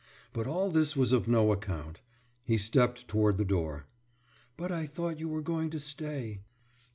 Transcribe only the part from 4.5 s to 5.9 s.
»But I thought you were going to